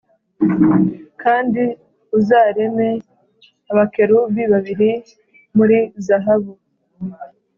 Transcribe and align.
Kandi 1.21 1.63
uzareme 2.17 2.89
abakerubi 3.71 4.43
babiri 4.53 4.91
muri 5.57 5.77
zahabu 6.05 6.53